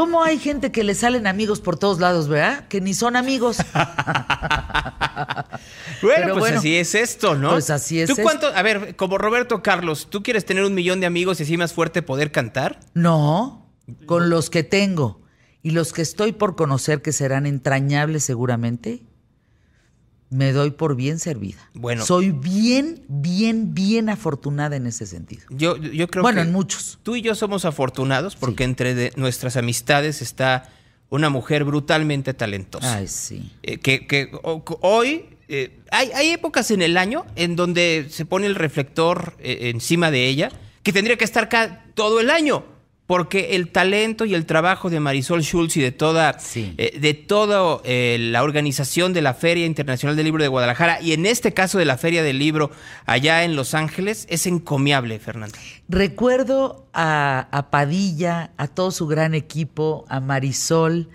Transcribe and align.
¿Cómo 0.00 0.24
hay 0.24 0.38
gente 0.38 0.72
que 0.72 0.82
le 0.82 0.94
salen 0.94 1.26
amigos 1.26 1.60
por 1.60 1.78
todos 1.78 2.00
lados, 2.00 2.26
verdad? 2.26 2.66
Que 2.68 2.80
ni 2.80 2.94
son 2.94 3.16
amigos. 3.16 3.58
bueno, 6.02 6.38
pues 6.38 6.56
así 6.56 6.74
es 6.74 6.94
esto, 6.94 7.34
¿no? 7.34 7.50
Pues 7.50 7.68
así 7.68 8.00
es. 8.00 8.08
¿Tú 8.08 8.16
cuánto, 8.22 8.46
a 8.46 8.62
ver, 8.62 8.96
como 8.96 9.18
Roberto 9.18 9.62
Carlos, 9.62 10.08
¿tú 10.08 10.22
quieres 10.22 10.46
tener 10.46 10.64
un 10.64 10.72
millón 10.72 11.00
de 11.00 11.06
amigos 11.06 11.38
y 11.38 11.42
así 11.42 11.58
más 11.58 11.74
fuerte 11.74 12.00
poder 12.00 12.32
cantar? 12.32 12.80
No, 12.94 13.70
con 14.06 14.30
los 14.30 14.48
que 14.48 14.62
tengo 14.62 15.20
y 15.62 15.72
los 15.72 15.92
que 15.92 16.00
estoy 16.00 16.32
por 16.32 16.56
conocer 16.56 17.02
que 17.02 17.12
serán 17.12 17.44
entrañables 17.44 18.24
seguramente, 18.24 19.02
me 20.30 20.52
doy 20.52 20.70
por 20.70 20.94
bien 20.94 21.18
servida. 21.18 21.58
Bueno. 21.74 22.06
Soy 22.06 22.30
bien, 22.30 23.04
bien, 23.08 23.74
bien 23.74 24.08
afortunada 24.08 24.76
en 24.76 24.86
ese 24.86 25.04
sentido. 25.06 25.42
Yo, 25.50 25.76
yo 25.76 26.08
creo 26.08 26.22
bueno, 26.22 26.40
en 26.40 26.52
muchos. 26.52 26.98
Tú 27.02 27.16
y 27.16 27.22
yo 27.22 27.34
somos 27.34 27.64
afortunados 27.64 28.36
porque 28.36 28.64
entre 28.64 29.12
nuestras 29.16 29.56
amistades 29.56 30.22
está 30.22 30.70
una 31.10 31.28
mujer 31.28 31.64
brutalmente 31.64 32.32
talentosa. 32.32 32.94
Ay, 32.94 33.08
sí. 33.08 33.50
Eh, 33.64 33.78
que, 33.78 34.30
hoy 34.80 35.24
eh, 35.48 35.80
hay, 35.90 36.12
hay, 36.12 36.28
épocas 36.30 36.70
en 36.70 36.82
el 36.82 36.96
año 36.96 37.26
en 37.34 37.56
donde 37.56 38.06
se 38.08 38.24
pone 38.24 38.46
el 38.46 38.54
reflector 38.54 39.34
eh, 39.40 39.70
encima 39.74 40.12
de 40.12 40.28
ella 40.28 40.52
que 40.84 40.92
tendría 40.92 41.16
que 41.16 41.24
estar 41.24 41.44
acá 41.44 41.84
todo 41.94 42.20
el 42.20 42.30
año 42.30 42.64
porque 43.10 43.56
el 43.56 43.70
talento 43.70 44.24
y 44.24 44.36
el 44.36 44.46
trabajo 44.46 44.88
de 44.88 45.00
Marisol 45.00 45.42
Schulz 45.42 45.76
y 45.76 45.80
de 45.80 45.90
toda, 45.90 46.38
eh, 46.54 46.96
de 47.00 47.12
toda 47.14 47.80
eh, 47.82 48.18
la 48.20 48.44
organización 48.44 49.12
de 49.12 49.20
la 49.20 49.34
Feria 49.34 49.66
Internacional 49.66 50.14
del 50.14 50.26
Libro 50.26 50.44
de 50.44 50.48
Guadalajara 50.48 51.02
y 51.02 51.12
en 51.12 51.26
este 51.26 51.52
caso 51.52 51.80
de 51.80 51.86
la 51.86 51.98
Feria 51.98 52.22
del 52.22 52.38
Libro 52.38 52.70
allá 53.06 53.42
en 53.42 53.56
Los 53.56 53.74
Ángeles 53.74 54.28
es 54.30 54.46
encomiable, 54.46 55.18
Fernanda. 55.18 55.58
Recuerdo 55.88 56.88
a, 56.92 57.48
a 57.50 57.70
Padilla, 57.70 58.52
a 58.56 58.68
todo 58.68 58.92
su 58.92 59.08
gran 59.08 59.34
equipo, 59.34 60.04
a 60.08 60.20
Marisol, 60.20 61.08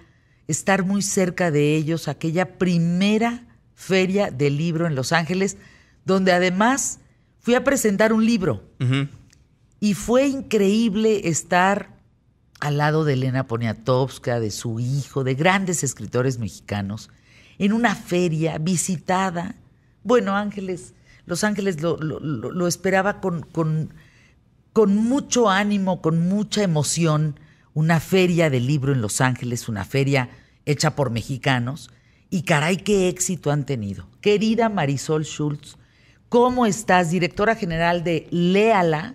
estar 0.50 0.83
muy 0.83 1.02
cerca 1.02 1.50
de 1.50 1.77
ellos, 1.77 2.09
aquella 2.09 2.58
primera 2.58 3.45
Feria 3.73 4.31
del 4.31 4.58
Libro 4.58 4.86
en 4.86 4.95
Los 4.95 5.14
Ángeles, 5.14 5.55
donde 6.03 6.33
además 6.33 7.00
fui 7.39 7.53
a 7.55 7.64
presentar 7.64 8.11
un 8.11 8.25
libro. 8.25 8.64
Y 9.86 9.94
fue 9.94 10.25
increíble 10.25 11.30
estar 11.30 11.91
al 12.59 12.78
lado 12.78 13.05
de 13.05 13.14
Elena 13.14 13.45
Poniatowska, 13.45 14.39
de 14.39 14.50
su 14.50 14.80
hijo, 14.80 15.23
de 15.23 15.36
grandes 15.36 15.83
escritores 15.83 16.39
mexicanos, 16.39 17.11
en 17.59 17.72
una 17.72 17.94
feria 17.94 18.58
visitada. 18.58 19.53
Bueno, 20.03 20.36
Ángeles, 20.36 20.95
Los 21.27 21.44
Ángeles 21.44 21.83
lo, 21.83 22.67
esperaba 22.67 23.22
con, 23.22 23.44
con, 23.44 23.94
con 24.73 24.95
mucho 24.95 25.52
ánimo, 25.52 26.02
con 26.02 26.27
mucha 26.27 26.64
emoción, 26.64 27.39
una 27.75 27.99
feria 27.99 28.49
de 28.49 28.61
libro 28.61 28.92
en 28.92 29.02
Los 29.02 29.22
Ángeles, 29.22 29.70
una 29.70 29.86
feria 29.86 30.31
hecha 30.66 30.95
por 30.95 31.11
mexicanos. 31.11 31.92
Y 32.31 32.42
caray, 32.42 32.77
qué 32.77 33.08
éxito 33.08 33.52
han 33.52 33.67
tenido. 33.67 34.08
Querida 34.20 34.67
Marisol 34.67 35.25
Schultz, 35.25 35.77
¿cómo 36.27 36.66
estás? 36.66 37.11
Directora 37.11 37.53
general 37.55 38.03
de 38.03 38.27
Léala, 38.31 39.14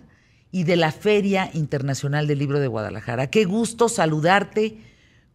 y 0.51 0.63
de 0.63 0.75
la 0.75 0.91
Feria 0.91 1.49
Internacional 1.53 2.27
del 2.27 2.39
Libro 2.39 2.59
de 2.59 2.67
Guadalajara. 2.67 3.27
Qué 3.27 3.45
gusto 3.45 3.89
saludarte. 3.89 4.77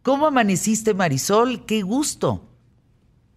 ¿Cómo 0.03 0.27
amaneciste, 0.27 0.93
Marisol? 0.93 1.65
Qué 1.65 1.81
gusto. 1.81 2.43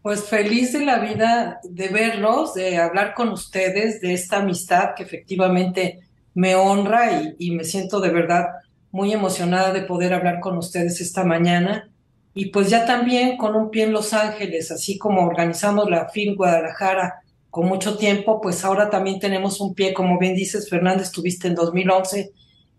Pues 0.02 0.24
feliz 0.24 0.72
de 0.72 0.84
la 0.84 0.98
vida 0.98 1.60
de 1.62 1.88
verlos, 1.88 2.54
de 2.54 2.78
hablar 2.78 3.14
con 3.14 3.28
ustedes, 3.28 4.00
de 4.00 4.14
esta 4.14 4.38
amistad 4.38 4.94
que 4.96 5.02
efectivamente 5.02 6.00
me 6.34 6.54
honra 6.54 7.34
y, 7.38 7.50
me 7.50 7.64
siento 7.64 8.00
de 8.00 8.10
verdad 8.10 8.46
muy 8.92 9.12
emocionada 9.12 9.72
de 9.72 9.82
poder 9.82 10.14
hablar 10.14 10.40
con 10.40 10.56
ustedes 10.56 11.00
esta 11.00 11.24
mañana. 11.24 11.90
Y 12.32 12.46
pues 12.46 12.70
ya 12.70 12.86
también 12.86 13.36
con 13.36 13.56
un 13.56 13.70
pie 13.70 13.84
en 13.84 13.92
Los 13.92 14.14
Ángeles, 14.14 14.70
así 14.70 14.96
como 14.96 15.26
organizamos 15.26 15.90
la 15.90 16.08
FIL 16.08 16.36
Guadalajara 16.36 17.19
con 17.50 17.66
mucho 17.66 17.97
tiempo, 17.97 18.41
pues 18.41 18.65
ahora 18.65 18.88
también 18.88 19.19
tenemos 19.19 19.61
un 19.61 19.75
pie, 19.75 19.93
como 19.93 20.19
bien 20.19 20.34
dices, 20.34 20.69
Fernández, 20.69 21.09
estuviste 21.09 21.49
en 21.49 21.56
2011, 21.56 22.33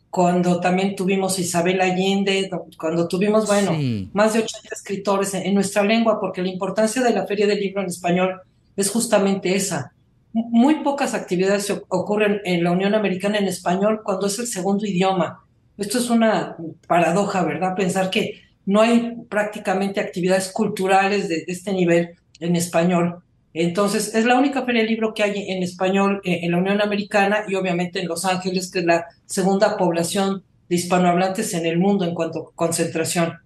cuando 0.09 0.59
también 0.59 0.95
tuvimos 0.95 1.39
Isabel 1.39 1.79
Allende, 1.81 2.49
cuando 2.77 3.07
tuvimos, 3.07 3.47
bueno, 3.47 3.71
más 4.13 4.33
de 4.33 4.39
80 4.39 4.69
escritores 4.71 5.33
en, 5.33 5.53
nuestra 5.53 5.83
lengua, 5.83 6.19
porque 6.19 6.41
la 6.41 6.49
importancia 6.49 7.01
de 7.01 7.13
la 7.13 7.25
Feria 7.25 7.47
del 7.47 7.59
Libro 7.59 7.81
en 7.81 7.87
Español 7.87 8.41
es 8.75 8.89
justamente 8.89 9.55
esa. 9.55 9.93
Muy 10.33 10.83
pocas 10.83 11.13
actividades 11.13 11.69
ocurren 11.89 12.41
en 12.45 12.63
la 12.63 12.71
Unión 12.71 12.93
Americana 12.93 13.37
en 13.37 13.47
español 13.47 14.01
cuando 14.03 14.27
es 14.27 14.39
el 14.39 14.47
segundo 14.47 14.85
idioma. 14.85 15.45
Esto 15.77 15.97
es 15.97 16.09
una 16.09 16.55
paradoja, 16.87 17.43
¿verdad? 17.43 17.75
Pensar 17.75 18.09
que 18.09 18.41
no 18.65 18.81
hay 18.81 19.15
prácticamente 19.29 19.99
actividades 19.99 20.51
culturales 20.51 21.27
de 21.29 21.43
este 21.47 21.73
nivel 21.73 22.15
en 22.39 22.55
español. 22.55 23.23
Entonces, 23.53 24.15
es 24.15 24.25
la 24.25 24.37
única 24.37 24.63
feria 24.63 24.81
de 24.81 24.87
libro 24.87 25.13
que 25.13 25.23
hay 25.23 25.51
en 25.51 25.61
español 25.61 26.21
eh, 26.23 26.39
en 26.43 26.51
la 26.51 26.57
Unión 26.57 26.81
Americana 26.81 27.43
y 27.47 27.55
obviamente 27.55 27.99
en 27.99 28.07
Los 28.07 28.25
Ángeles, 28.25 28.71
que 28.71 28.79
es 28.79 28.85
la 28.85 29.07
segunda 29.25 29.77
población 29.77 30.43
de 30.69 30.75
hispanohablantes 30.75 31.53
en 31.53 31.65
el 31.65 31.77
mundo 31.77 32.05
en 32.05 32.13
cuanto 32.13 32.39
a 32.39 32.55
concentración. 32.55 33.39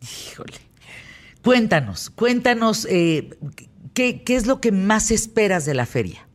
Híjole. 0.00 0.54
Cuéntanos, 1.42 2.10
cuéntanos, 2.10 2.86
eh, 2.88 3.30
¿qué, 3.94 4.22
¿qué 4.22 4.36
es 4.36 4.46
lo 4.46 4.60
que 4.60 4.70
más 4.70 5.10
esperas 5.10 5.64
de 5.64 5.74
la 5.74 5.86
feria? 5.86 6.28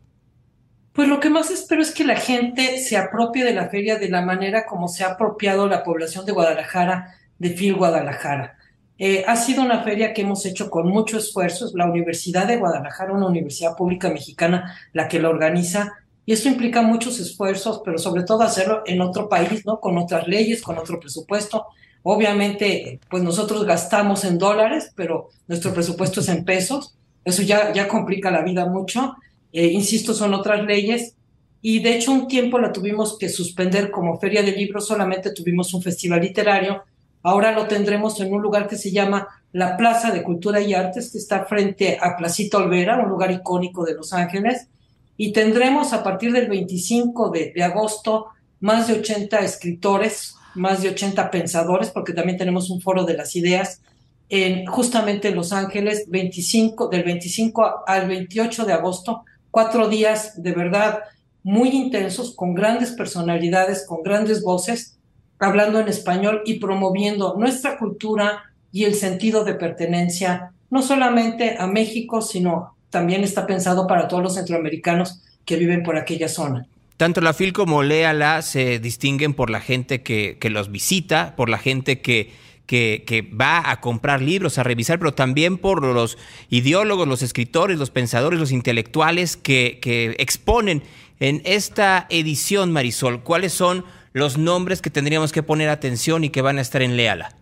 Pues 0.92 1.08
lo 1.08 1.20
que 1.20 1.30
más 1.30 1.52
espero 1.52 1.82
es 1.82 1.92
que 1.92 2.04
la 2.04 2.18
gente 2.18 2.80
se 2.80 2.98
apropie 2.98 3.46
de 3.46 3.54
la 3.54 3.70
feria 3.70 3.98
de 3.98 4.10
la 4.10 4.24
manera 4.24 4.66
como 4.66 4.88
se 4.88 5.04
ha 5.04 5.12
apropiado 5.12 5.68
la 5.68 5.84
población 5.84 6.26
de 6.26 6.34
Guadalajara 6.34 7.14
de 7.38 7.52
FIL 7.52 7.76
Guadalajara. 7.76 8.57
Eh, 9.00 9.24
ha 9.28 9.36
sido 9.36 9.62
una 9.62 9.84
feria 9.84 10.14
que 10.14 10.24
hemos 10.24 10.46
hecho 10.46 10.70
con 10.70 10.88
mucho 10.90 11.18
esfuerzo. 11.18 11.66
Es 11.66 11.74
la 11.74 11.86
Universidad 11.86 12.48
de 12.48 12.58
Guadalajara, 12.58 13.14
una 13.14 13.28
universidad 13.28 13.76
pública 13.76 14.10
mexicana, 14.10 14.76
la 14.94 15.08
que 15.08 15.20
la 15.20 15.30
organiza. 15.30 15.94
Y 16.26 16.34
esto 16.34 16.50
implica 16.50 16.82
muchos 16.82 17.20
esfuerzos, 17.20 17.82
pero 17.86 17.98
sobre 17.98 18.24
todo 18.24 18.42
hacerlo 18.42 18.84
en 18.86 19.02
otro 19.02 19.30
país, 19.30 19.66
¿no? 19.66 19.80
Con 19.80 19.98
otras 19.98 20.28
leyes, 20.28 20.62
con 20.62 20.78
otro 20.78 21.00
presupuesto. 21.00 21.68
Obviamente, 22.04 23.00
pues 23.10 23.24
nosotros 23.24 23.66
gastamos 23.66 24.26
en 24.26 24.38
dólares, 24.38 24.92
pero 24.96 25.30
nuestro 25.48 25.74
presupuesto 25.74 26.22
es 26.22 26.30
en 26.30 26.44
pesos. 26.44 26.96
Eso 27.24 27.44
ya, 27.44 27.72
ya 27.74 27.88
complica 27.88 28.32
la 28.32 28.42
vida 28.42 28.66
mucho. 28.66 29.16
Eh, 29.54 29.68
insisto, 29.68 30.14
son 30.14 30.34
otras 30.34 30.64
leyes. 30.66 31.16
Y 31.62 31.80
de 31.80 31.96
hecho, 31.96 32.12
un 32.12 32.28
tiempo 32.28 32.60
la 32.60 32.72
tuvimos 32.72 33.18
que 33.18 33.30
suspender 33.30 33.92
como 33.92 34.20
feria 34.20 34.42
de 34.42 34.52
libros, 34.52 34.88
solamente 34.88 35.32
tuvimos 35.32 35.74
un 35.74 35.82
festival 35.82 36.22
literario 36.22 36.84
Ahora 37.28 37.52
lo 37.52 37.68
tendremos 37.68 38.22
en 38.22 38.34
un 38.34 38.42
lugar 38.42 38.70
que 38.70 38.78
se 38.78 38.90
llama 38.90 39.28
la 39.52 39.76
Plaza 39.76 40.12
de 40.12 40.24
Cultura 40.24 40.62
y 40.62 40.74
Artes, 40.74 41.12
que 41.12 41.18
está 41.18 41.44
frente 41.44 41.98
a 42.00 42.16
Placita 42.16 42.58
Olvera, 42.58 43.04
un 43.04 43.10
lugar 43.10 43.32
icónico 43.32 43.84
de 43.84 43.96
Los 43.96 44.14
Ángeles. 44.14 44.70
Y 45.18 45.34
tendremos 45.34 45.92
a 45.92 46.04
partir 46.04 46.32
del 46.32 46.48
25 46.48 47.30
de, 47.32 47.54
agosto 47.62 48.28
más 48.62 48.88
de 48.88 48.94
80 49.00 49.40
escritores, 49.40 50.36
más 50.56 50.82
de 50.82 50.88
80 50.88 51.30
pensadores, 51.30 51.90
porque 51.90 52.14
también 52.14 52.38
tenemos 52.38 52.70
un 52.70 52.80
foro 52.80 53.04
de 53.04 53.18
las 53.18 53.36
ideas 53.36 53.82
en 54.30 54.66
justamente 54.66 55.32
Los 55.32 55.52
Ángeles, 55.52 56.06
25, 56.08 56.88
del 56.88 57.04
25 57.04 57.84
al 57.86 58.08
28 58.08 58.64
de 58.64 58.72
agosto, 58.72 59.26
cuatro 59.52 59.90
días 59.90 60.42
de 60.42 60.54
verdad 60.54 61.00
muy 61.44 61.72
intensos, 61.72 62.34
con 62.34 62.54
grandes 62.54 62.92
personalidades, 62.92 63.86
con 63.86 64.02
grandes 64.02 64.42
voces, 64.42 64.97
hablando 65.40 65.80
en 65.80 65.88
español 65.88 66.42
y 66.46 66.60
promoviendo 66.60 67.36
nuestra 67.38 67.78
cultura 67.78 68.44
y 68.72 68.86
el 68.86 68.96
sentido 68.96 69.44
de 69.44 69.54
pertenencia, 69.54 70.52
no 70.70 70.82
solamente 70.82 71.56
a 71.58 71.68
México, 71.68 72.22
sino 72.22 72.76
también 72.90 73.24
está 73.24 73.46
pensado 73.46 73.88
para 73.88 74.08
todos 74.08 74.24
los 74.24 74.36
centroamericanos 74.36 75.22
que 75.46 75.56
viven 75.56 75.84
por 75.84 75.98
aquella 75.98 76.28
zona. 76.28 76.68
Tanto 76.98 77.22
la 77.22 77.34
FIL 77.34 77.54
como 77.54 77.84
Léala 77.84 78.42
se 78.42 78.80
distinguen 78.80 79.34
por 79.34 79.50
la 79.50 79.62
gente 79.62 80.02
que, 80.02 80.38
que 80.40 80.50
los 80.50 80.72
visita, 80.72 81.36
por 81.36 81.48
la 81.48 81.60
gente 81.60 82.02
que, 82.02 82.32
que, 82.66 83.04
que, 83.06 83.22
va 83.22 83.70
a 83.70 83.80
comprar 83.82 84.22
libros, 84.22 84.58
a 84.58 84.64
revisar, 84.64 84.98
pero 84.98 85.14
también 85.14 85.60
por 85.60 85.84
los 85.84 86.18
ideólogos, 86.50 87.08
los 87.08 87.22
escritores, 87.22 87.78
los 87.78 87.92
pensadores, 87.92 88.40
los 88.40 88.52
intelectuales 88.52 89.38
que, 89.38 89.78
que 89.80 90.16
exponen 90.18 90.82
en 91.20 91.42
esta 91.46 92.08
edición, 92.10 92.72
Marisol. 92.72 93.22
¿Cuáles 93.22 93.54
son 93.54 93.86
los 94.18 94.38
nombres 94.38 94.82
que 94.82 94.90
tendríamos 94.90 95.32
que 95.32 95.44
poner 95.44 95.70
atención 95.70 96.24
y 96.24 96.30
que 96.30 96.42
van 96.42 96.58
a 96.58 96.62
estar 96.62 96.82
en 96.82 96.98
Leala. 96.98 97.36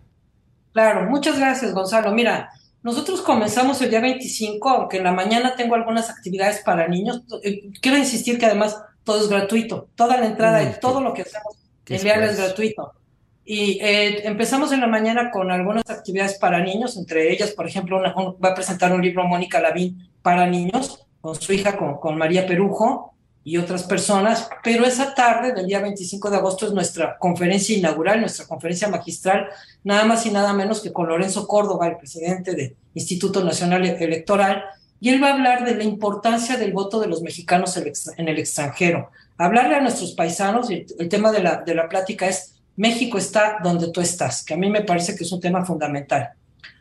Claro, 0.73 1.09
muchas 1.09 1.39
gracias, 1.39 1.73
Gonzalo. 1.73 2.11
Mira, 2.11 2.49
nosotros 2.83 3.21
comenzamos 3.21 3.81
el 3.81 3.89
día 3.89 4.01
25, 4.01 4.69
aunque 4.69 4.97
en 4.97 5.05
la 5.05 5.11
mañana 5.11 5.55
tengo 5.55 5.75
algunas 5.75 6.09
actividades 6.09 6.61
para 6.65 6.87
niños. 6.87 7.23
Eh, 7.43 7.71
quiero 7.81 7.97
insistir 7.97 8.37
que 8.37 8.45
además 8.45 8.77
todo 9.03 9.21
es 9.21 9.29
gratuito. 9.29 9.87
Toda 9.95 10.17
la 10.17 10.27
entrada 10.27 10.61
y 10.61 10.79
todo 10.79 11.01
lo 11.01 11.13
que 11.13 11.23
hacemos 11.23 11.57
en 11.87 12.03
Leala 12.03 12.25
es 12.25 12.37
gratuito. 12.37 12.91
Y 13.45 13.79
eh, 13.81 14.27
empezamos 14.27 14.71
en 14.71 14.81
la 14.81 14.87
mañana 14.87 15.31
con 15.31 15.51
algunas 15.51 15.89
actividades 15.89 16.37
para 16.39 16.59
niños, 16.59 16.97
entre 16.97 17.31
ellas, 17.31 17.51
por 17.51 17.67
ejemplo, 17.67 18.01
va 18.43 18.49
a 18.49 18.55
presentar 18.55 18.91
un 18.91 19.01
libro 19.01 19.23
Mónica 19.23 19.59
Lavín 19.59 20.09
para 20.21 20.45
niños, 20.45 21.05
con 21.21 21.39
su 21.39 21.53
hija, 21.53 21.77
con, 21.77 21.99
con 21.99 22.17
María 22.17 22.45
Perujo, 22.45 23.14
y 23.47 23.57
otras 23.57 23.83
personas, 23.83 24.49
pero 24.63 24.85
esa 24.85 25.13
tarde 25.13 25.53
del 25.53 25.67
día 25.67 25.79
25 25.79 26.31
de 26.31 26.37
agosto 26.37 26.65
es 26.65 26.73
nuestra 26.73 27.15
conferencia 27.19 27.77
inaugural, 27.77 28.19
nuestra 28.19 28.47
conferencia 28.47 28.89
magistral, 28.89 29.47
nada 29.83 30.03
más 30.03 30.25
y 30.25 30.31
nada 30.31 30.51
menos 30.51 30.81
que 30.81 30.91
con 30.91 31.07
Lorenzo 31.07 31.47
Córdoba, 31.47 31.87
el 31.87 31.97
presidente 31.97 32.55
del 32.55 32.75
Instituto 32.95 33.43
Nacional 33.43 33.85
Electoral, 33.85 34.63
y 34.99 35.09
él 35.09 35.21
va 35.21 35.29
a 35.29 35.33
hablar 35.33 35.63
de 35.63 35.75
la 35.75 35.83
importancia 35.83 36.57
del 36.57 36.73
voto 36.73 36.99
de 36.99 37.07
los 37.07 37.21
mexicanos 37.21 37.77
en 37.77 38.27
el 38.27 38.39
extranjero. 38.39 39.11
Hablarle 39.37 39.75
a 39.75 39.81
nuestros 39.81 40.13
paisanos, 40.13 40.71
el 40.71 41.09
tema 41.09 41.31
de 41.31 41.43
la, 41.43 41.57
de 41.57 41.75
la 41.75 41.87
plática 41.87 42.27
es 42.27 42.55
México 42.77 43.19
está 43.19 43.59
donde 43.63 43.91
tú 43.91 44.01
estás, 44.01 44.43
que 44.43 44.55
a 44.55 44.57
mí 44.57 44.71
me 44.71 44.81
parece 44.81 45.15
que 45.15 45.23
es 45.23 45.31
un 45.31 45.39
tema 45.39 45.63
fundamental. 45.63 46.31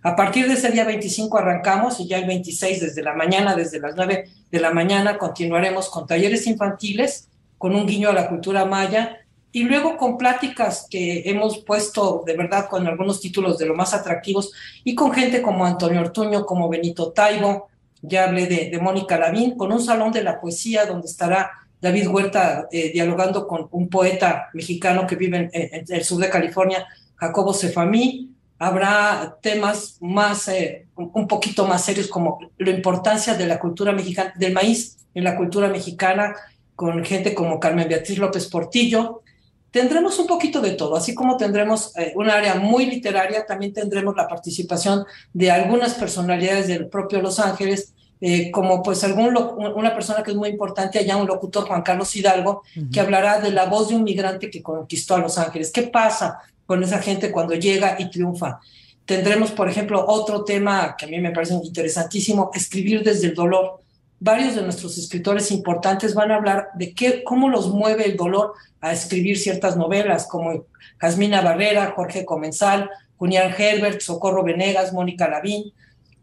A 0.03 0.17
partir 0.17 0.47
de 0.47 0.55
ese 0.55 0.71
día 0.71 0.85
25 0.85 1.39
arrancamos 1.39 2.01
y 2.01 2.07
ya 2.07 2.19
el 2.19 2.27
26 2.27 2.81
desde 2.81 3.03
la 3.03 3.15
mañana, 3.15 3.57
desde 3.57 3.81
las 3.81 3.95
9 3.97 4.29
de 4.51 4.61
la 4.61 4.71
mañana, 4.71 5.19
continuaremos 5.19 5.89
con 5.89 6.07
talleres 6.07 6.47
infantiles, 6.47 7.29
con 7.59 7.75
un 7.75 7.87
guiño 7.87 8.11
a 8.11 8.13
la 8.13 8.29
cultura 8.29 8.65
maya 8.65 9.19
y 9.55 9.63
luego 9.63 9.97
con 9.97 10.19
pláticas 10.19 10.89
que 10.91 11.23
hemos 11.27 11.59
puesto 11.59 12.25
de 12.27 12.37
verdad 12.37 12.69
con 12.69 12.87
algunos 12.89 13.21
títulos 13.21 13.57
de 13.57 13.67
lo 13.67 13.77
más 13.77 13.95
atractivos 13.95 14.53
y 14.83 14.97
con 14.97 15.13
gente 15.13 15.41
como 15.41 15.65
Antonio 15.65 16.01
Ortuño, 16.01 16.45
como 16.45 16.69
Benito 16.69 17.13
Taibo, 17.13 17.69
ya 18.03 18.25
hablé 18.25 18.47
de, 18.47 18.79
Mónica 18.81 19.17
Lavín, 19.17 19.57
con 19.57 19.73
un 19.73 19.81
salón 19.81 20.11
de 20.11 20.25
la 20.25 20.41
poesía 20.41 20.87
donde 20.87 21.07
estará 21.07 21.53
David 21.81 22.09
Huerta 22.09 22.67
eh, 22.73 22.91
dialogando 22.93 23.47
con 23.47 23.69
un 23.71 23.89
poeta 23.89 24.51
mexicano 24.53 25.07
que 25.07 25.17
vive 25.17 25.49
en, 25.53 25.85
el 25.89 26.05
sur 26.05 26.21
de 26.21 26.29
California, 26.29 26.87
Jacobo 27.15 27.55
Cefamí, 27.55 28.34
habrá 28.59 29.37
temas 29.41 29.99
más, 30.01 30.49
eh, 30.49 30.87
un 30.97 31.27
poquito 31.27 31.67
más 31.67 31.85
serios 31.85 32.09
como 32.09 32.39
la 32.59 32.71
importancia 32.71 33.35
de 33.35 33.47
la 33.47 33.59
cultura 33.59 33.93
mexicana, 33.93 34.33
del 34.37 34.53
maíz 34.53 34.99
en 35.15 35.25
la 35.25 35.37
cultura 35.37 35.69
mexicana, 35.69 36.35
con 36.75 37.05
gente 37.05 37.35
como 37.35 37.61
Carmen 37.61 37.89
Beatriz 37.89 38.19
López 38.19 38.47
Portillo. 38.49 39.23
Tendremos 39.71 40.19
un 40.19 40.27
poquito 40.27 40.61
de 40.61 40.73
todo, 40.73 40.97
así 40.97 41.15
como 41.15 41.37
tendremos 41.37 41.97
eh, 41.97 42.13
un 42.15 42.31
área 42.31 42.55
muy 42.55 42.87
literaria, 42.87 43.45
también 43.45 43.73
tendremos 43.73 44.15
la 44.17 44.29
participación 44.29 45.05
de 45.33 45.51
algunas 45.51 45.95
personalidades 45.95 46.69
del 46.69 46.89
propio 46.89 47.21
Los 47.21 47.41
Ángeles, 47.41 47.93
eh, 48.27 48.51
como 48.51 48.83
pues 48.83 49.05
algún 49.05 49.37
una 49.37 49.93
persona 49.93 50.23
que 50.23 50.31
es 50.31 50.37
muy 50.37 50.49
importante 50.49 50.99
allá, 50.99 51.17
un 51.17 51.27
locutor, 51.27 51.67
Juan 51.67 51.83
Carlos 51.83 52.15
Hidalgo, 52.17 52.63
que 52.91 53.01
hablará 53.01 53.41
de 53.41 53.51
la 53.51 53.67
voz 53.67 53.89
de 53.89 53.97
un 53.97 54.05
migrante 54.05 54.49
que 54.49 54.63
conquistó 54.63 55.17
a 55.17 55.19
Los 55.19 55.37
Ángeles. 55.37 55.71
¿Qué 55.71 55.83
pasa 55.83 56.39
con 56.67 56.83
esa 56.83 56.99
gente 57.01 57.31
cuando 57.31 57.55
llega 57.55 57.97
y 57.99 58.11
triunfa. 58.11 58.61
Tendremos, 59.05 59.51
por 59.51 59.69
ejemplo, 59.69 60.05
otro 60.07 60.45
tema 60.45 60.95
que 60.97 61.05
a 61.05 61.09
mí 61.09 61.21
me 61.21 61.31
parece 61.31 61.55
interesantísimo, 61.55 62.51
escribir 62.55 63.03
desde 63.03 63.29
el 63.29 63.35
dolor. 63.35 63.81
Varios 64.19 64.55
de 64.55 64.63
nuestros 64.63 64.97
escritores 64.97 65.51
importantes 65.51 66.15
van 66.15 66.31
a 66.31 66.37
hablar 66.37 66.69
de 66.75 66.95
qué, 66.95 67.23
cómo 67.23 67.51
los 67.51 67.69
mueve 67.69 68.07
el 68.07 68.17
dolor 68.17 68.55
a 68.81 68.93
escribir 68.93 69.39
ciertas 69.39 69.77
novelas, 69.77 70.27
como 70.27 70.65
Jasmina 70.99 71.43
Barrera, 71.43 71.93
Jorge 71.95 72.25
Comensal, 72.25 72.89
Julián 73.19 73.55
Herbert, 73.57 74.01
Socorro 74.01 74.43
Venegas, 74.43 74.93
Mónica 74.93 75.29
Lavín. 75.29 75.73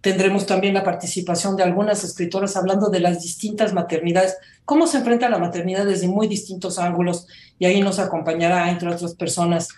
Tendremos 0.02 0.48
también 0.48 0.74
la 0.74 0.84
participación 0.84 1.56
de 1.56 1.64
algunas 1.64 2.04
escritoras 2.04 2.58
hablando 2.58 2.90
de 2.90 3.00
las 3.00 3.22
distintas 3.22 3.72
maternidades, 3.72 4.38
cómo 4.66 4.88
se 4.88 4.98
enfrenta 4.98 5.30
la 5.30 5.38
maternidad 5.38 5.86
desde 5.86 6.08
muy 6.08 6.28
distintos 6.28 6.80
ángulos, 6.80 7.28
y 7.60 7.66
ahí 7.66 7.82
nos 7.82 8.00
acompañará, 8.00 8.70
entre 8.70 8.90
otras 8.90 9.14
personas, 9.16 9.70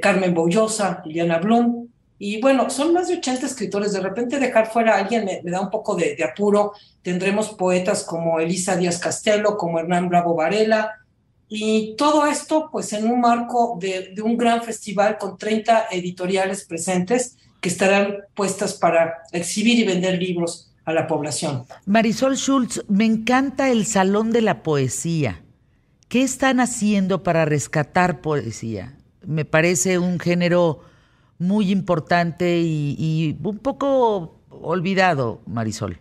Carmen 0.00 0.34
Boullosa, 0.34 1.02
Liliana 1.04 1.38
Blum, 1.38 1.88
y 2.18 2.40
bueno, 2.40 2.70
son 2.70 2.92
más 2.94 3.08
de 3.08 3.18
80 3.18 3.46
escritores. 3.46 3.92
De 3.92 4.00
repente 4.00 4.38
dejar 4.38 4.70
fuera 4.70 4.94
a 4.94 4.98
alguien 5.00 5.24
me, 5.24 5.50
da 5.50 5.60
un 5.60 5.70
poco 5.70 5.94
de, 5.94 6.16
apuro. 6.24 6.72
Tendremos 7.02 7.50
poetas 7.50 8.04
como 8.04 8.40
Elisa 8.40 8.76
Díaz 8.76 8.98
Castelo, 8.98 9.56
como 9.56 9.78
Hernán 9.78 10.08
Bravo 10.08 10.34
Varela, 10.34 10.92
y 11.48 11.94
todo 11.96 12.26
esto 12.26 12.70
pues 12.72 12.92
en 12.92 13.08
un 13.08 13.20
marco 13.20 13.76
de, 13.80 14.12
de, 14.14 14.22
un 14.22 14.36
gran 14.36 14.62
festival 14.62 15.16
con 15.16 15.38
30 15.38 15.88
editoriales 15.92 16.64
presentes 16.64 17.36
que 17.60 17.68
estarán 17.68 18.16
puestas 18.34 18.74
para 18.74 19.22
exhibir 19.32 19.78
y 19.78 19.84
vender 19.84 20.18
libros 20.20 20.72
a 20.84 20.92
la 20.92 21.06
población. 21.06 21.64
Marisol 21.84 22.36
Schultz, 22.36 22.84
me 22.88 23.04
encanta 23.04 23.70
el 23.70 23.86
Salón 23.86 24.30
de 24.30 24.42
la 24.42 24.62
Poesía. 24.62 25.42
¿Qué 26.08 26.22
están 26.22 26.60
haciendo 26.60 27.24
para 27.24 27.44
rescatar 27.44 28.20
poesía? 28.20 28.96
me 29.26 29.44
parece 29.44 29.98
un 29.98 30.18
género 30.18 30.80
muy 31.38 31.70
importante 31.70 32.60
y, 32.60 33.36
un 33.42 33.58
poco 33.58 34.40
olvidado, 34.48 35.42
Marisol. 35.46 35.98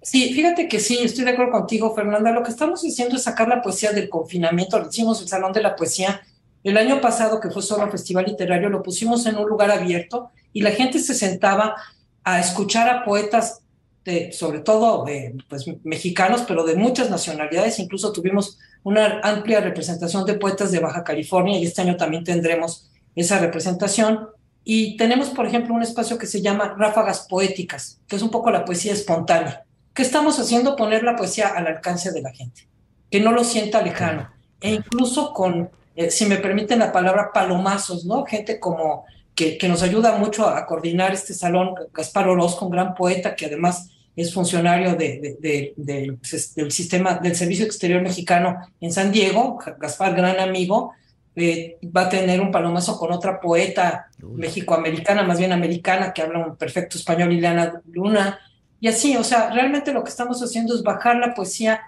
Sí, 0.00 0.32
fíjate 0.32 0.68
que 0.68 0.80
sí, 0.80 0.98
estoy 1.02 1.24
de 1.24 1.32
acuerdo 1.32 1.52
contigo, 1.52 1.94
Fernanda. 1.94 2.30
Lo 2.30 2.42
que 2.42 2.50
estamos 2.50 2.80
haciendo 2.80 3.16
es 3.16 3.24
sacar 3.24 3.48
la 3.48 3.60
poesía 3.60 3.92
del 3.92 4.08
confinamiento. 4.08 4.78
Lo 4.78 4.88
hicimos 4.88 5.20
el 5.20 5.28
Salón 5.28 5.52
de 5.52 5.60
la 5.60 5.76
Poesía. 5.76 6.22
El 6.64 6.76
año 6.76 7.00
pasado, 7.00 7.40
que 7.40 7.50
fue 7.50 7.62
solo 7.62 7.84
un 7.84 7.90
festival 7.90 8.26
literario, 8.26 8.68
lo 8.68 8.82
pusimos 8.82 9.24
en 9.26 9.36
un 9.36 9.48
lugar 9.48 9.70
abierto 9.70 10.30
y 10.52 10.62
la 10.62 10.70
gente 10.70 10.98
se 10.98 11.14
sentaba 11.14 11.76
a 12.24 12.40
escuchar 12.40 12.88
a 12.88 13.04
poetas, 13.04 13.60
de, 14.04 14.32
sobre 14.32 14.60
todo 14.60 15.04
pues, 15.48 15.66
mexicanos, 15.84 16.44
pero 16.46 16.64
de 16.64 16.76
muchas 16.76 17.10
nacionalidades. 17.10 17.78
Incluso 17.78 18.12
tuvimos 18.12 18.58
una 18.82 19.20
amplia 19.22 19.60
representación 19.60 20.24
de 20.24 20.34
poetas 20.34 20.72
de 20.72 20.80
Baja 20.80 21.04
California 21.04 21.58
y 21.58 21.64
este 21.64 21.82
año 21.82 21.96
también 21.96 22.24
tendremos 22.24 22.90
esa 23.14 23.38
representación. 23.38 24.28
Y 24.64 24.96
tenemos, 24.96 25.28
por 25.30 25.46
ejemplo, 25.46 25.74
un 25.74 25.82
espacio 25.82 26.18
que 26.18 26.26
se 26.26 26.42
llama 26.42 26.74
Ráfagas 26.76 27.26
Poéticas, 27.28 28.00
que 28.06 28.16
es 28.16 28.22
un 28.22 28.30
poco 28.30 28.50
la 28.50 28.64
poesía 28.64 28.92
espontánea. 28.92 29.64
¿Qué 29.94 30.02
estamos 30.02 30.38
haciendo? 30.38 30.76
Poner 30.76 31.02
la 31.02 31.16
poesía 31.16 31.48
al 31.48 31.66
alcance 31.66 32.12
de 32.12 32.22
la 32.22 32.32
gente, 32.32 32.68
que 33.10 33.20
no 33.20 33.32
lo 33.32 33.44
sienta 33.44 33.82
lejano. 33.82 34.30
E 34.60 34.72
incluso 34.72 35.32
con, 35.32 35.70
eh, 35.98 36.12
si 36.12 36.26
me 36.26 36.36
permiten 36.36 36.78
la 36.78 36.92
palabra, 36.92 37.32
palomazos, 37.34 38.04
¿no? 38.04 38.24
Gente 38.24 38.60
como 38.60 39.04
que, 39.34 39.58
que 39.58 39.66
nos 39.66 39.82
ayuda 39.82 40.16
mucho 40.16 40.46
a, 40.46 40.64
coordinar 40.64 41.12
este 41.12 41.34
salón, 41.34 41.74
Gaspar 41.92 42.28
Orozco, 42.28 42.66
un 42.66 42.70
gran 42.70 42.94
poeta 42.94 43.34
que 43.34 43.46
además 43.46 43.90
es 44.14 44.32
funcionario 44.32 44.94
de, 44.94 45.74
del 45.76 46.70
sistema 46.70 47.14
del 47.14 47.34
Servicio 47.34 47.64
Exterior 47.64 48.00
Mexicano 48.00 48.60
en 48.80 48.92
San 48.92 49.10
Diego, 49.10 49.58
Gaspar, 49.76 50.14
gran 50.14 50.38
amigo, 50.38 50.92
eh, 51.34 51.78
va 51.84 52.02
a 52.02 52.08
tener 52.08 52.40
un 52.40 52.52
palomazo 52.52 52.96
con 52.96 53.10
otra 53.10 53.40
poeta 53.40 54.06
mexicoamericana, 54.22 55.24
más 55.24 55.40
bien 55.40 55.50
americana, 55.50 56.12
que 56.12 56.22
habla 56.22 56.46
un 56.46 56.56
perfecto 56.56 56.96
español, 56.96 57.32
Ileana 57.32 57.82
Luna, 57.90 58.38
y 58.78 58.86
así, 58.86 59.16
o 59.16 59.24
sea, 59.24 59.50
realmente 59.50 59.92
lo 59.92 60.04
que 60.04 60.10
estamos 60.10 60.40
haciendo 60.40 60.76
es 60.76 60.84
bajar 60.84 61.16
la 61.16 61.34
poesía 61.34 61.80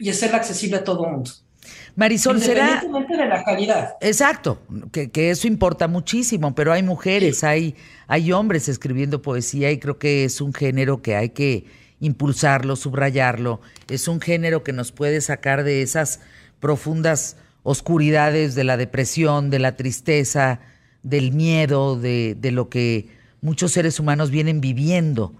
y 0.00 0.10
hacerla 0.10 0.38
accesible 0.38 0.78
a 0.78 0.84
todo 0.84 1.04
el 1.04 1.12
mundo. 1.12 1.30
Marisol, 1.96 2.40
será... 2.42 2.82
de 2.82 3.26
la 3.26 3.42
calidad. 3.42 3.94
Exacto, 4.02 4.60
que, 4.92 5.10
que, 5.10 5.30
eso 5.30 5.48
importa 5.48 5.88
muchísimo, 5.88 6.54
pero 6.54 6.72
hay 6.72 6.82
mujeres, 6.82 7.42
hay, 7.42 7.74
hay 8.06 8.32
hombres 8.32 8.68
escribiendo 8.68 9.22
poesía 9.22 9.70
y 9.72 9.78
creo 9.78 9.98
que 9.98 10.24
es 10.24 10.42
un 10.42 10.52
género 10.52 11.00
que 11.00 11.16
hay 11.16 11.30
que 11.30 11.64
impulsarlo, 12.00 12.76
subrayarlo. 12.76 13.62
Es 13.88 14.08
un 14.08 14.20
género 14.20 14.62
que 14.62 14.74
nos 14.74 14.92
puede 14.92 15.22
sacar 15.22 15.64
de 15.64 15.80
esas 15.80 16.20
profundas 16.60 17.38
oscuridades 17.62 18.54
de 18.54 18.64
la 18.64 18.76
depresión, 18.76 19.48
de 19.48 19.58
la 19.58 19.74
tristeza, 19.76 20.60
del 21.02 21.32
miedo, 21.32 21.98
de, 21.98 22.36
de 22.38 22.50
lo 22.52 22.68
que 22.68 23.08
muchos 23.40 23.72
seres 23.72 23.98
humanos 23.98 24.30
vienen 24.30 24.60
viviendo, 24.60 25.32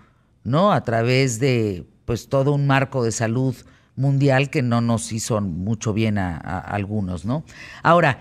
¿no? 0.43 0.73
A 0.73 0.83
través 0.85 1.39
de 1.39 1.85
pues 2.07 2.29
todo 2.29 2.53
un 2.53 2.67
marco 2.67 3.05
de 3.05 3.13
salud 3.13 3.55
mundial 3.97 4.51
que 4.51 4.63
no 4.63 4.81
nos 4.81 5.13
hizo 5.13 5.41
mucho 5.41 5.93
bien 5.93 6.19
a, 6.19 6.37
algunos, 6.39 7.25
¿no? 7.25 7.45
Ahora, 7.83 8.21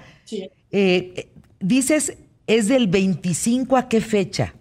eh, 0.72 1.29
dices, 1.60 2.17
¿es 2.48 2.67
del 2.67 2.88
25 2.88 3.77
a 3.77 3.88
qué 3.88 4.01
fecha? 4.01 4.53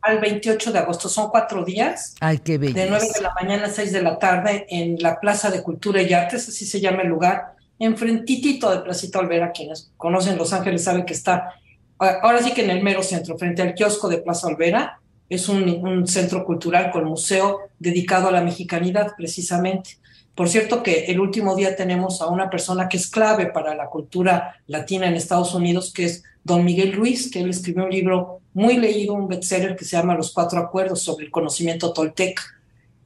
Al 0.00 0.18
28 0.18 0.72
de 0.72 0.78
agosto, 0.80 1.08
son 1.08 1.30
cuatro 1.30 1.64
días. 1.64 2.14
Ay, 2.20 2.38
qué 2.38 2.58
bello. 2.58 2.74
De 2.74 2.88
9 2.88 3.06
de 3.14 3.20
la 3.20 3.32
mañana 3.40 3.66
a 3.66 3.70
6 3.70 3.92
de 3.92 4.02
la 4.02 4.18
tarde 4.18 4.66
en 4.68 4.96
la 5.00 5.20
Plaza 5.20 5.50
de 5.50 5.62
Cultura 5.62 6.02
y 6.02 6.12
Artes, 6.12 6.48
así 6.48 6.66
se 6.66 6.80
llama 6.80 7.02
el 7.02 7.08
lugar, 7.08 7.54
enfrentitito 7.78 8.70
de 8.70 8.80
Placita 8.80 9.18
Olvera, 9.20 9.52
quienes 9.52 9.92
conocen 9.96 10.38
Los 10.38 10.52
Ángeles 10.52 10.84
saben 10.84 11.04
que 11.04 11.12
está, 11.12 11.54
ahora 11.98 12.42
sí 12.42 12.52
que 12.52 12.64
en 12.64 12.70
el 12.70 12.82
mero 12.82 13.02
centro, 13.02 13.38
frente 13.38 13.62
al 13.62 13.74
kiosco 13.74 14.08
de 14.08 14.18
Plaza 14.18 14.48
Olvera, 14.48 15.00
es 15.34 15.48
un, 15.48 16.06
centro 16.06 16.44
cultural 16.44 16.90
con 16.90 17.04
museo 17.04 17.60
dedicado 17.78 18.28
a 18.28 18.32
la 18.32 18.42
mexicanidad 18.42 19.14
precisamente. 19.16 19.98
Por 20.34 20.48
cierto 20.48 20.82
que 20.82 21.06
el 21.06 21.20
último 21.20 21.56
día 21.56 21.74
tenemos 21.74 22.20
a 22.20 22.26
una 22.26 22.50
persona 22.50 22.88
que 22.88 22.98
es 22.98 23.06
clave 23.08 23.46
para 23.46 23.74
la 23.74 23.86
cultura 23.86 24.56
latina 24.66 25.06
en 25.06 25.14
Estados 25.14 25.54
Unidos, 25.54 25.92
que 25.92 26.04
es 26.04 26.22
don 26.44 26.64
Miguel 26.64 26.92
Ruiz, 26.92 27.30
que 27.30 27.40
él 27.40 27.50
escribió 27.50 27.84
un 27.84 27.90
libro 27.90 28.40
muy 28.52 28.76
leído, 28.76 29.14
un 29.14 29.28
bestseller 29.28 29.74
que 29.74 29.84
se 29.84 29.96
llama 29.96 30.14
Los 30.14 30.32
Cuatro 30.32 30.60
Acuerdos 30.60 31.02
sobre 31.02 31.24
el 31.24 31.30
conocimiento 31.30 31.92
tolteca. 31.92 32.42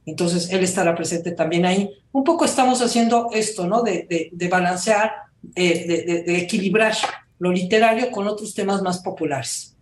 Entonces, 0.05 0.51
él 0.51 0.63
estará 0.63 0.95
presente 0.95 1.31
también 1.31 1.65
ahí. 1.65 1.89
Un 2.11 2.23
poco 2.23 2.45
estamos 2.45 2.81
haciendo 2.81 3.29
esto, 3.33 3.67
¿no? 3.67 3.83
De, 3.83 4.29
de, 4.31 4.47
balancear, 4.47 5.11
eh, 5.55 6.23
de 6.25 6.37
equilibrar 6.37 6.93
lo 7.39 7.51
literario 7.51 8.11
con 8.11 8.27
otros 8.27 8.53
temas 8.53 8.81
más 8.81 8.99
populares. 8.99 9.76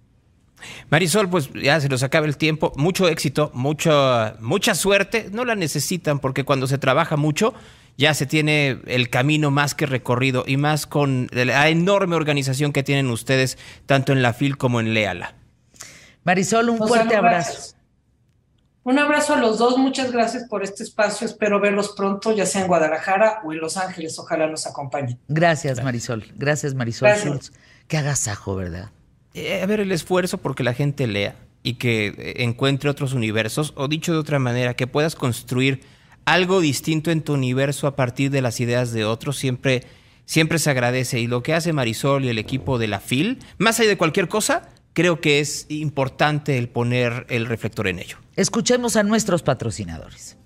Marisol, 0.89 1.29
pues 1.29 1.49
ya 1.53 1.79
se 1.79 1.89
nos 1.89 2.03
acaba 2.03 2.25
el 2.25 2.37
tiempo. 2.37 2.73
Mucho 2.75 3.07
éxito, 3.07 3.51
mucho, 3.53 4.33
mucha 4.39 4.75
suerte. 4.75 5.29
No 5.31 5.45
la 5.45 5.55
necesitan 5.55 6.19
porque 6.19 6.43
cuando 6.43 6.67
se 6.67 6.77
trabaja 6.77 7.17
mucho 7.17 7.53
ya 7.97 8.13
se 8.13 8.25
tiene 8.25 8.81
el 8.87 9.09
camino 9.09 9.51
más 9.51 9.73
que 9.73 9.85
recorrido 9.85 10.43
y 10.45 10.57
más 10.57 10.85
con 10.85 11.27
la 11.31 11.69
enorme 11.69 12.15
organización 12.15 12.73
que 12.73 12.83
tienen 12.83 13.09
ustedes, 13.09 13.57
tanto 13.85 14.11
en 14.11 14.21
la 14.21 14.33
FIL 14.33 14.57
como 14.57 14.79
en 14.79 14.93
Leala. 14.93 15.35
Marisol, 16.23 16.69
un 16.69 16.77
fuerte 16.79 17.15
abrazo. 17.15 17.75
Un 18.83 18.99
abrazo 18.99 19.33
a 19.33 19.37
los 19.37 19.57
dos, 19.57 19.77
muchas 19.79 20.11
gracias 20.11 20.47
por 20.47 20.63
este 20.63 20.83
espacio. 20.83 21.25
Espero 21.25 21.59
verlos 21.59 21.93
pronto, 21.97 22.31
ya 22.35 22.45
sea 22.45 22.61
en 22.61 22.67
Guadalajara 22.67 23.41
o 23.43 23.51
en 23.51 23.59
Los 23.59 23.77
Ángeles. 23.77 24.19
Ojalá 24.19 24.47
nos 24.47 24.67
acompañen. 24.67 25.19
Gracias, 25.27 25.83
Marisol. 25.83 26.25
Gracias, 26.35 26.75
Marisol 26.75 27.09
Schultz. 27.17 27.51
Qué 27.87 27.97
agasajo, 27.97 28.55
¿verdad? 28.55 28.91
Eh, 29.35 29.61
a 29.61 29.65
ver, 29.65 29.81
el 29.81 29.91
esfuerzo 29.91 30.37
porque 30.37 30.63
la 30.63 30.73
gente 30.73 31.07
lea 31.07 31.35
y 31.61 31.73
que 31.73 32.07
eh, 32.07 32.43
encuentre 32.43 32.89
otros 32.89 33.13
universos, 33.13 33.73
o 33.75 33.89
dicho 33.89 34.13
de 34.13 34.19
otra 34.19 34.39
manera, 34.39 34.75
que 34.75 34.87
puedas 34.87 35.15
construir 35.15 35.81
algo 36.23 36.61
distinto 36.61 37.11
en 37.11 37.21
tu 37.21 37.33
universo 37.33 37.85
a 37.85 37.97
partir 37.97 38.31
de 38.31 38.41
las 38.41 38.61
ideas 38.61 38.93
de 38.93 39.03
otros, 39.03 39.37
siempre, 39.37 39.83
siempre 40.25 40.57
se 40.57 40.69
agradece. 40.69 41.19
Y 41.19 41.27
lo 41.27 41.43
que 41.43 41.53
hace 41.53 41.73
Marisol 41.73 42.23
y 42.23 42.29
el 42.29 42.37
equipo 42.37 42.79
de 42.79 42.87
la 42.87 43.01
FIL, 43.01 43.39
más 43.57 43.77
allá 43.79 43.89
de 43.89 43.97
cualquier 43.97 44.29
cosa, 44.29 44.69
creo 44.93 45.19
que 45.19 45.41
es 45.41 45.65
importante 45.67 46.57
el 46.57 46.69
poner 46.69 47.25
el 47.29 47.45
reflector 47.45 47.87
en 47.87 47.99
ello. 47.99 48.17
Escuchemos 48.37 48.95
a 48.95 49.03
nuestros 49.03 49.43
patrocinadores. 49.43 50.37